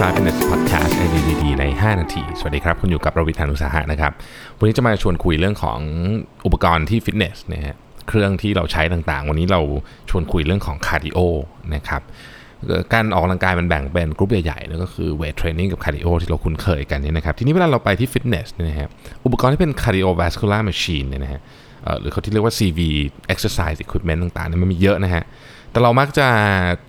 [0.00, 4.12] 5 minutes podcast ไอเดียดีใน 5 นาที สวัสดีครับ คุณอยู่กับรวิศ หาญอุตสาหะนะครับ
[4.58, 5.80] วันนี้จะมาชวนคุยเรื่องของ
[6.46, 7.76] อุปกรณ์ที่ฟิตเนสนะฮะ
[8.08, 9.60] เครื่องที่เราใช้ต่างๆ วันนี้เรา
[10.10, 11.18] ชวนคุยเรื่องของคาร์ดิโอ
[11.74, 12.02] นะครับ
[12.92, 18.88] การออกกำลังกายมันแบ่งเป็นกรุ๊ปใหญ่ๆแล้วก็คือ weight training กับคาร์ดิโอที่เราคุ้นเคยกันเนี่ยนะครับ ทีนี้เวลาเราไปที่ฟิตเนสเนี่ยนะฮะ
[19.24, 21.40] อุปกรณ์ที่เป็น cardiovascular machine เนี่ยนะฮะ
[22.00, 22.80] หรือเขาที่เรียกว่า CV
[23.32, 25.24] exercise equipment ต่างๆเนี่ยมันมีเยอะนะฮะ
[25.70, 26.26] แต่เรามักจะ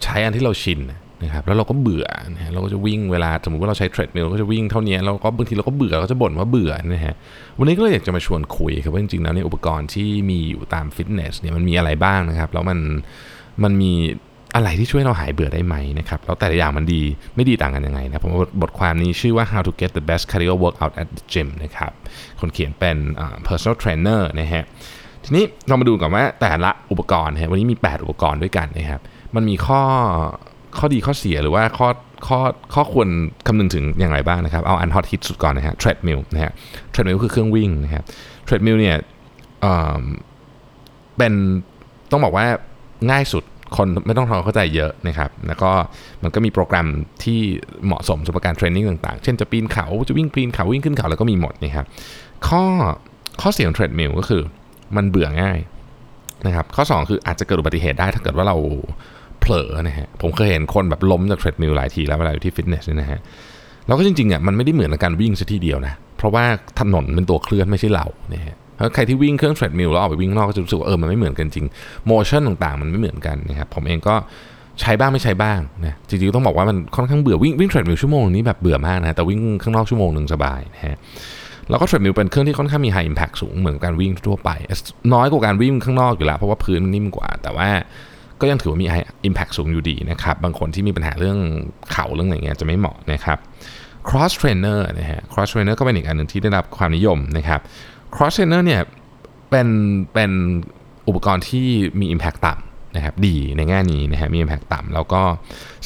[0.04, 7.16] ใช้อันที่เราชินนะ นะครับแล้วเราก็เบื่อนะฮะเราก็จะวิ่งเวลาสมมติว่าเราใช้เทรดมิลเราก็จะวิ่งเท่านี้แล้วก็บางทีเราก็เบื่อก็จะบ่นว่าเบื่อนะฮะ
[7.60, 12.80] วันนี้ก็เลยอยากจะมาชวนคุยครับว่าจริงๆแล้วเนี่ยอุปกรณ์ที่มีอยู่ตามฟิตเนสเนี่ยมันมีอะไรบ้างนะครับแล้วมัน
[13.64, 13.94] มันมี
[14.56, 17.02] อะไรที่ช่วยเราหายเบื่อได้ไหมนะครับแล้วแต่ละอย่างมันดี
[17.36, 21.92] ไม่ดีต่างกันยังไงนะผมบทความนี้ชื่อว่า how to get the best cardio workout at the gym นะครับ
[22.40, 24.64] คนเขียนเป็น uh, personal trainer นะฮะ
[25.24, 29.02] ทีนี้เรามาดูก่อนว่าแต่ละอุปกรณ์นะฮะวันนี้มี 8 อุปกรณ์ด้วยกันนะครับ
[29.36, 29.82] มันมีข้อ
[30.78, 31.88] ข้อดีข้อเสียหรือว่าข้อ
[32.28, 32.40] ข้อ
[32.74, 33.08] ข้อควร
[33.48, 36.52] คำนึงถึงอย่างไรบ้างนะครับ เอาอันฮอตฮิตสุดก่อนนะฮะ treadmill นะฮะ
[36.94, 38.04] treadmill คือเครื่องวิ่งนะครับ
[38.48, 38.96] treadmill เนี่ย
[39.62, 40.04] เอ่อ
[41.18, 41.34] เป็น
[42.12, 42.46] ต้องบอกว่า
[43.12, 43.44] ง่ายสุด
[43.78, 45.72] คนไม่ต้องทำความเข้าใจเยอะนะครับ แล้วก็
[46.24, 46.88] มันก็มีโปรแกรม
[47.24, 47.40] ที่
[47.86, 51.86] เหมาะสมสำหรับการเทรนนิ่งต่างๆ เช่นจะปีนเขาจะวิ่งปีนเขาวิ่งขึ้นเขาแล้วก็มีหมดนะครับ
[52.48, 52.64] ข้อ
[53.42, 54.42] ข้อเสียของ treadmill ก็คือ
[54.96, 55.60] มันเบื่อง่าย
[56.46, 58.58] นะครับข้อ 2 คืออาจจะเกิดอุบัติเหตุได้ถ้าเกิดว่าเรา
[59.42, 63.20] เผลอนะฮะผมเคยเห็นคนแบบล้มจาก treadmill หลายทีแล้วเวลาอยู่ที่ฟิตเนสเนี่ยนะฮะ
[63.88, 66.44] แล้วก็จริงๆอะมันไม่ได้เหมือนกับการวิ่งซะทีเดียวนะเพราะว่า
[66.80, 68.56] ถนนเป็นตัวเคลื่อนไม่ใช่เราเนี่ยฮะ
[68.96, 71.66] ใครที่วิ่งเครื่อง treadmill แล้วออกไปวิ่งนอกก็จะรู้สึกว่าเออมันไม่เหมือนกันจริง
[72.08, 74.16] motion ต่างๆ มันไม่เหมือนกันนะครับผมเองก็
[74.82, 80.98] ใช้บ้างไม่ใช้บ้างนะจริงๆต้องบอกว่ามันค่อนข้างเบื่อวิ่งวิ่ง treadmill ชั่วโมงนี้แบบเบื่อมากนะแต่วิ่งข้างนอกชั่วโมงหนึ่งสบายนะฮะ
[81.70, 84.50] แล้วก็ treadmill เป็นเครื่องที่ค่อนข้างมี high impact สูงเหมือนการวิ่งทั่วไป
[85.14, 87.70] น้อยกว่าการวิ่งข้างนอกอยู่แล้วเพราะว่าพื้นนิ่มกว่า แต่ว่า
[88.42, 91.38] ก็ยังถือว่ามี high impact สูงอยู่ดีนะครับ บางคนที่มีปัญหาเรื่อง
[91.92, 93.38] เข่าเรื่องอะไรเงี้ยจะไม่เหมาะนะครับ
[94.10, 97.60] cross trainer นะฮะ cross trainer ก็เป็นอีกอันหนึ่งที่ได้รับความนิยมนะครับ
[98.16, 98.82] cross trainer เนี่ย
[99.50, 99.68] เป็น
[100.14, 100.32] เป็น
[101.08, 101.68] อุปกรณ์ที่
[102.00, 105.22] มี Impact ต่ำนะครับดีในแง่นี้นะฮะมี Impact ต่ำแล้วก็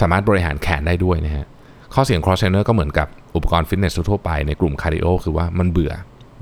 [0.02, 1.46] สามารถบริหารแขนได้ด้วยนะฮะ
[1.94, 5.94] ข้อเสีย cross trainer ก็เหมือนกับอุปกรณ์ฟิตเนสทั่วไปในกลุ่มคาร์ดิโอคือว่ามันเบื่อ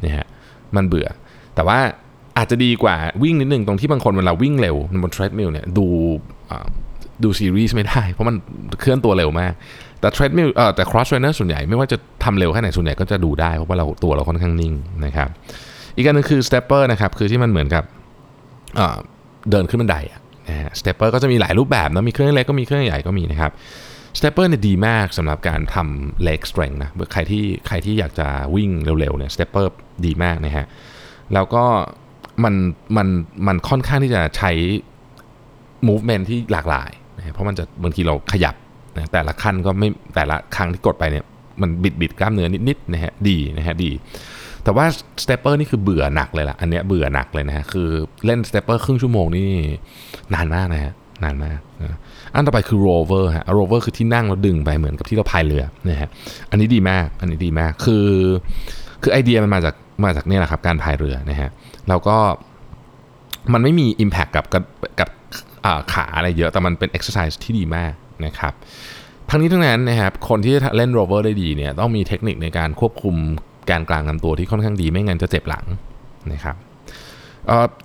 [0.05, 0.25] นะฮะ
[0.75, 1.07] มันเบื่อ
[1.55, 1.79] แต่ว่า
[2.43, 5.85] อาจจะดีกว่าวิ่งนิดนึงตรงที่บางคนเวลาวิ่งเร็วบน treadmill เนี่ยดู
[7.23, 8.35] ดูซีรีส์ไม่ได้ เพราะมัน
[8.79, 9.53] เคลื่อนตัวเร็วมาก
[9.99, 14.73] แต่ treadmill เอ่อแต่ cross trainer ส่วนใหญ่ไม่ว่าจะทำเร็วแค่ไหนส่วนใหญ่ก็จะดูได้ เพราะว่าเราตัวเราค่อนข้างนิ่ง
[15.05, 15.29] นะครับ
[15.95, 17.83] อีกอันนึงคือ stepper นะครับ คือที่มันเหมือนกับ
[19.49, 19.97] เดินขึ้นบันได
[20.49, 23.51] นะฮะ stepper ก็จะมีหลายรูปแบบนะมีเครื่องเล็กก็มีเครื่องใหญ่ก็มีนะครับ
[24.17, 29.65] stepper เนี่ยดีมากสำหรับการทำ leg strength นะใครที่ใครที่อยากจะวิ่งเร็วๆเนี่ย stepper
[30.05, 30.65] ดีมากนะฮะ
[31.33, 31.63] แล้วก็
[32.45, 32.55] มัน
[32.97, 33.07] มัน
[33.47, 34.51] มันค่อนข้างที่จะใช้
[35.87, 38.55] movement ที่หลากหลายนะเพราะมันจะบางทีเราขยับ
[38.95, 41.25] นะแต่ละขั้นก็ไม่แต่ละครั้งที่กดไปเนี่ย
[41.61, 43.91] มันบิดบิดกล้ามเนื้อนิดๆนะฮะดีนะฮะดี
[44.63, 44.85] แต่ว่า
[45.23, 47.87] stepper นี่คือเบื่อหนักเลยล่ะ อันเนี้ยเบื่อหนักเลยนะฮะคือ
[48.25, 49.47] เล่น stepper ครึ่งชั่วโมงนี่
[50.33, 50.93] นานมากนะฮะ
[51.23, 51.97] นานมากนะ
[52.33, 56.09] อันต่อไปคือ rower ฮะ rower คือที่นั่งแล้วดึงไปเหมือนกับที่เราพายเรือนะฮะ
[56.49, 58.07] อันนี้ดีมากอันนี้ดีมากคือ
[59.03, 61.49] คือไอเดียมันมาจาก มาจากเนี่ยแหละครับการพายเรือนะฮะ
[61.89, 62.17] แล้วก็
[63.53, 64.63] มันไม่มี Impact กับกับ
[64.99, 65.09] กับ
[65.93, 67.93] ขาอะไรเยอะแต่มันเป็น exercise ที่ดีมาก
[68.25, 68.53] นะครับ
[69.29, 73.15] ทั้งนี้ทั้งนั้นนะครับคนที่เล่น rower ได้ดีเนี่ยต้องมีเทคนิคในการควบคุม
[73.65, 75.65] แกนกลางลำตัวที่ค่อนข้างดีไม่งั้นจะเจ็บหลัง
[76.33, 76.55] นะครับ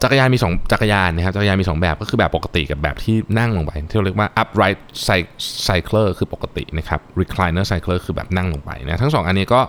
[0.03, 4.79] จักรยานมี2จักรยานนะครับจักรยานมี 2 แบบก็คือแบบปกติกับแบบที่นั่งลงไป ที่เราเรียกว่า upright
[5.67, 9.61] cycler คือปกตินะครับ recliner cycler คือแบบนั่งลงไปนะทั้ง 2 อันนี้ก็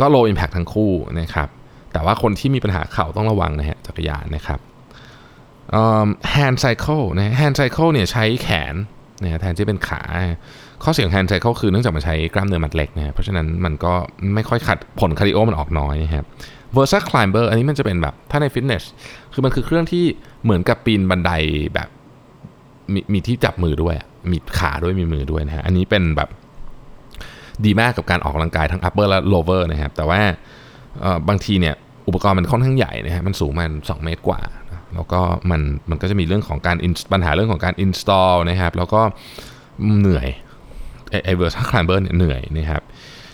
[0.00, 1.48] ก็ low impact ทั้งคู่นะครับ
[1.92, 4.60] แต่ว่าคนที่มีปัญหาเข่าต้องระวังนะฮะจักรยานนะครับ
[6.34, 8.74] hand cycle นะ hand cycle เนี่ยใช้แขน
[9.22, 10.02] นะแทนที่เป็นขา
[10.82, 13.92] ข้อเสียง hand cycle คือเนื่องจากมันใช้กล้ามเนื้อมัดเล็กนะเพราะฉะนั้นมันก็
[14.34, 16.24] ไม่ค่อยขัดผลคาร์ดิโอมันออกน้อยนะครับ
[16.76, 18.84] versa climber อันนี้มันจะเป็นแบบถ้าในฟิตเนส
[19.32, 20.04] คือมันคือเครื่องที่
[20.44, 21.30] เหมือนกับปีนบันได
[21.74, 21.88] แบบ
[22.92, 23.94] มีมีที่จับมือด้วย
[24.30, 26.28] มีขาด้วยมีมือด้วยนะฮะอันนี้เป็นแบบ
[27.66, 30.20] ดีมากกับการออกกำลังกายทั้ง upper และ lower นะครับ แต่ว่า
[31.28, 31.74] บางทีเนี่ย
[32.08, 34.40] อุปกรณ์มันค่อนข้างใหญ่นะฮะมันสูงมัน 2 เมตรกว่า
[34.94, 35.20] แล้วก็
[35.50, 35.60] มัน
[35.90, 36.76] มันก็จะมีเรื่องของการ
[37.12, 39.00] ปัญหาเรื่องของการ install นะครับ แล้วก็
[39.98, 40.28] เหนื่อย
[41.24, 42.82] ไอ versa climber เนี่ยเหนื่อยนะครับ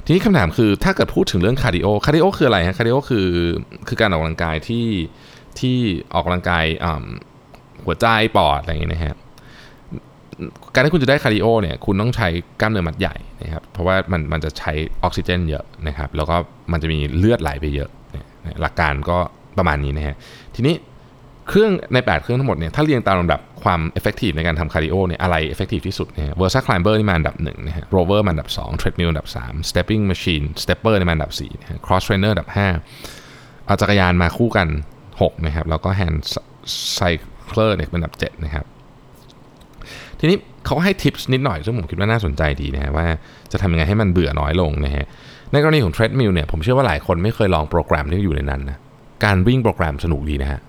[0.04, 3.28] ทีนี้คำถามคือถ้าเกิดพูดถึงเรื่องคาร์ดิโอคาร์ดิโอคืออะไรฮะคาร์ดิโอคือ
[3.88, 4.86] คือการออกกำลังกายที่
[5.58, 5.76] ที่
[6.14, 6.64] ออกกำลังกาย
[7.84, 8.06] หัวใจ
[8.36, 9.14] ปอดอะไรอย่างเงี้ยนะฮะ
[10.74, 12.28] การที่คุณจะได้คาร์ดิโอเนี่ยคุณต้องใช้
[12.60, 14.72] กล้ามเนื้อมัดใหญ่นะครับเพราะว่ามันมันจะใช้
[15.02, 16.36] ออกซิเจนเยอะนะครับแล้วก็
[16.72, 17.90] มันจะมีเลือดไหลไปเยอะ
[18.60, 19.18] หลักการก็
[19.58, 20.16] ประมาณนี้นะฮะ
[20.54, 20.74] ทีนี้
[21.48, 29.70] เครื่องใน 8 เครื่องทั้งหมดเนี่ยถ้าเรียงตามลำดับความ effective ในการทำคาร์ดิโอเนี่ยอะไร effective ที่สุดเนี่ย Versa Climber นี่มาอันดับ1นะฮะ Rover มาอันดับ 2 Treadmill อันดับ 3
[29.70, 32.50] Stepping Machine Stepper นี่มาอันดับ4นะฮะ Cross Trainer อันดับ
[33.06, 34.68] 5เอาจักรยานมาคู่กัน
[35.08, 36.18] 6 นะครับ แล้วก็ Hand
[36.98, 38.64] Cycler เนี่ยเป็นอันดับ 7 นะครับ
[40.24, 43.06] ทีนี้เขาให้ทิปส์นิดหน่อยซึ่งผมคิดว่าน่าสนใจดีนะฮะว่า
[43.52, 45.04] จะทำยังไงให้มันเบื่อน้อยลงนะฮะ
[45.52, 48.78] ในกรณีของ Treadmill เนี่ยผมเชื่อว่าหลายคนไม่เคยลองโปรแกรมที่อยู่ในนั้นนะ
[49.24, 50.60] การวิ่งโปรแกรมสนุกดีนะฮะ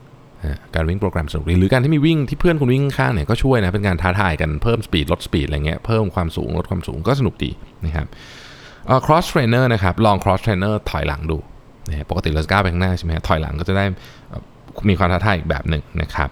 [0.76, 7.52] การวิ่งโปรแกรมสนุกดีหรือการที่มีวิ่งที่เพื่อนคุณวิ่งข้างเนี่ยก็ช่วยนะเป็นการท้าทายกันเพิ่มสปีดลดสปีดอะไรเงี้ยเพิ่มความสูงลดความสูงก็สนุกดี
[7.86, 8.08] นะครับ
[8.88, 11.38] เอ่อ cross trainer นะครับลอง cross trainer ถอยหลังดู
[11.90, 13.86] นะปกติเราจะก้าวไปข้างหน้าใช่ไหมฮะถอยหลังก็จะได้
[14.90, 16.30] มีความท้าทายอีกแบบหนึ่งนะครับ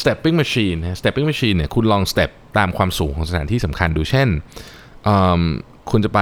[0.00, 4.28] stepping machine นะ stepping machine เนี่ยคุณลอง step ตามความสูงของสถานที่สำคัญดูเช่น
[5.90, 6.20] คุณจะไป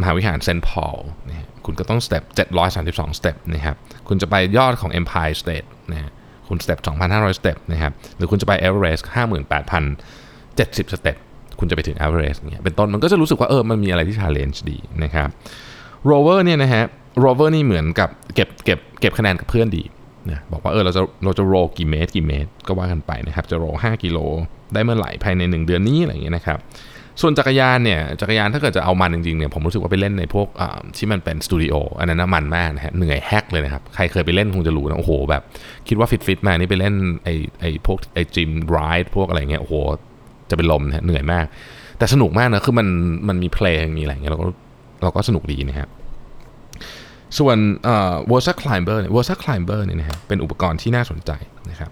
[0.00, 0.96] มหาวิหารเซนต์พอล
[1.28, 2.22] นะคุณก็ต้อง step
[2.70, 3.76] 732 step นะครับ
[4.08, 6.10] คุณจะไปยอดของ Empire State นะฮะ
[6.48, 6.78] คุณ step
[7.08, 9.02] 2,500 step นะครับ หรือคุณจะไป Everest
[10.06, 11.16] 58,070 step
[11.58, 15.28] คุณจะไปถึง Everest เนี่ยเป็นต้นมันก็จะรู้สึกว่าเออมันมีอะไรที่ challenge ดีนะครับ
[16.10, 16.82] rover เนี่ยนะฮะ
[17.24, 19.82] rover นี่เหมือนกับเก็บเก็บเก็บคะแนนกับเพื่อนดี
[20.30, 24.18] นะบอกว่าเออเราจะเราจะโรกี่เมตรกี่เมตร ก็ว่ากันไปนะครับจะโร5กิโล
[24.74, 26.58] ได้เมื่อไหร่ภายใน 1 เดือนนี้อะไรอย่างเงี้ยนะครับ
[27.20, 30.46] ส่วนจักรยานเนี่ยจักรยานถ้าเกิดจะเอามันจริงๆเนี่ยผมรู้สึกว่าไปเล่นในพวก
[30.96, 35.42] ที่มันเป็นสตูดิโออันนั้นมันมากนะฮะเหนื่อยแฮกเลยนะครับ ใครเคยไปเล่นคงจะรู้นะโอ้โหแบบ
[35.88, 36.94] คิดว่าฟิตฟิตมานี่ไปเล่น
[37.24, 37.28] ไอ
[37.60, 39.74] ไอพวกไอจิมไรด์พวกอะไรเงี้ยโอ้โห
[40.50, 41.44] จะเป็นลมนะเหนื่อยมาก
[41.98, 42.86] แต่สนุกมากนะคือมัน
[43.28, 44.46] มันมีเพลงมีอะไรเงี้ยเราก็
[45.02, 45.88] เราก็สนุกดีนะครับ
[47.38, 47.58] ส่วน
[48.30, 51.30] Versa Climber เนี่ย Versa Climber เนี่ยนะฮะเป็นอุปกรณ์ที่น่าสนใจ
[51.70, 51.90] นะครับ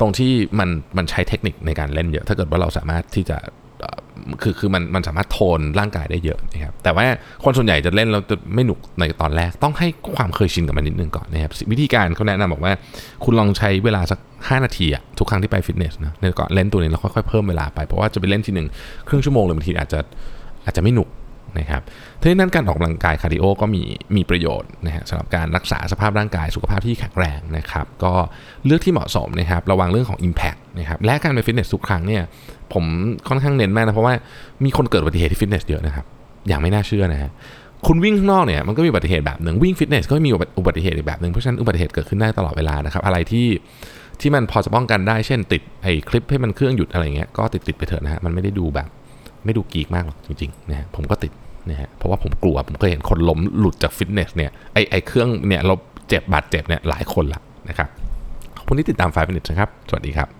[0.00, 3.38] ตรงที่มันมันใช้เทคนิคในการเล่นเยอะ ถ้าเกิดว่าเราสามารถที่จะ
[4.42, 7.06] คือคือมันมันสามารถโทนร่างกายได้เยอะนะครับแต่ว่า
[7.44, 12.72] คนส่วนใหญ่จะเล่นแล้วจะไม่หนุกในตอนแรก ต้องให้ความเคยชินกับมันนิดนึงก่อนนะครับวิธีการเขาแนะนำบอกว่า
[13.24, 18.68] คุณลองใช้เวลาสัก 5 นาทีอะทุกครั้งที่ไปฟิตเนสนะในก่อนเล่นตัวนี้แล้วค่อยๆเพิ่มเวลาไป เพราะว่าจะไปเล่นทีหนึ่ง
[19.08, 20.00] ครึ่งชั่วโมงเลยบางทีอาจจะ
[20.64, 21.08] อาจจะไม่หนุก
[21.58, 21.82] นะครับ
[22.20, 23.82] ทีนี้นั้นการออกกำลังกายคาร์ดิโอก็มี
[24.16, 28.12] มีประโยชน์นะฮะสำหรับการรักษาสภาพร่างกายสุขภาพที่แข็งแรงนะครับ ก็
[28.66, 32.22] เลือกที่เหมาะสมนะครับระวังเรื่องของ Impact นะครับและการไปฟิตเนสทุกครั้งเนี่ย
[32.72, 32.84] ผม
[33.28, 34.14] ค่อนข้างเน้นมากนะเพราะว่า
[34.64, 36.04] มีคนเกิดอุบัติเหตุที่ฟิตเนสเยอะนะครับ
[36.48, 37.30] อย่างไม่น่าเชื่อนะฮะ
[37.86, 43.46] คุณวิ่งข้างนอกเนี่ยมันก็มีอุบัติเหตุแบบหนึ่งวิ่งฟิตเนสก็มีอุบัติเหตุอีกแบบหนึ่งเพราะฉะนั้นอุบัติเหตุเกิดขึ้นได้ตลอดเวลานะครับอะไรที่
[44.20, 48.88] ที่มันพอจะป้องกันได้เช่นติดไอ้คลิปให้มันเครื่องหยุดอะไรเงี้ยก็ติดติดไปเถอะนะฮะมันไม่ได้ดูแบบ
[49.44, 55.74] ไม่ดูกีกมากหรอกจริงๆนะฮะผมก็ติดะว่าผมกลัว ผมเคยเห็นคนล้มหลุดจากฟิตเนสเนี่ยไอไอเครื่องเนี่ยเรา
[56.08, 57.88] เจ็บบาดเจ็บเนี่ยหลายคนละนะครับ
[58.56, 60.39] ขอบคุณที่ติดตาม5 minutes นะครับ สวัสดีครับ